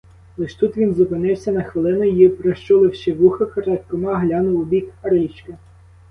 Лиш 0.37 0.53
тут 0.55 0.77
він 0.77 0.93
зупинився 0.93 1.51
на 1.51 1.63
хвилину 1.63 2.03
й, 2.03 2.29
прищуливши 2.29 3.13
вуха, 3.13 3.45
крадькома 3.45 4.15
глянув 4.17 4.59
у 4.59 4.63
бік 4.65 4.93
річки. 5.03 5.55